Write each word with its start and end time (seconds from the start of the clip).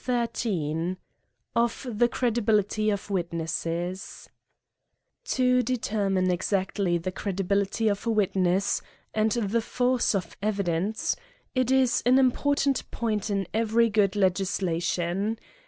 XIIL 0.00 0.96
Of 1.56 1.84
the 1.90 2.06
Credihility 2.08 2.88
of 2.92 3.10
Witnesses, 3.10 4.28
TO 5.24 5.60
determine 5.64 6.28
exactl}/ 6.28 7.02
the 7.02 7.10
credibility 7.10 7.88
of 7.88 8.06
a 8.06 8.10
wit 8.10 8.36
ness, 8.36 8.80
and 9.12 9.32
the 9.32 9.60
force 9.60 10.14
of 10.14 10.36
evidence, 10.40 11.16
is 11.52 12.04
an 12.06 12.20
important 12.20 12.88
point 12.92 13.28
in 13.28 13.48
every 13.52 13.90
good 13.90 14.14
legislation. 14.14 15.36